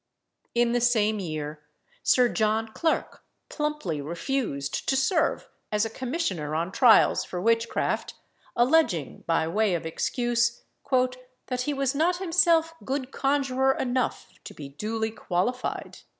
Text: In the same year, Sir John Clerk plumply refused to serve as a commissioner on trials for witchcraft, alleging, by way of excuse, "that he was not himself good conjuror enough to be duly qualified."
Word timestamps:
In 0.55 0.71
the 0.71 0.81
same 0.81 1.19
year, 1.19 1.61
Sir 2.01 2.27
John 2.27 2.69
Clerk 2.69 3.23
plumply 3.49 4.01
refused 4.01 4.89
to 4.89 4.95
serve 4.97 5.47
as 5.71 5.85
a 5.85 5.91
commissioner 5.91 6.55
on 6.55 6.71
trials 6.71 7.23
for 7.23 7.39
witchcraft, 7.39 8.15
alleging, 8.55 9.23
by 9.27 9.47
way 9.47 9.75
of 9.75 9.85
excuse, 9.85 10.63
"that 10.91 11.61
he 11.65 11.73
was 11.75 11.93
not 11.93 12.17
himself 12.17 12.73
good 12.83 13.11
conjuror 13.11 13.73
enough 13.75 14.29
to 14.45 14.55
be 14.55 14.69
duly 14.69 15.11
qualified." 15.11 15.99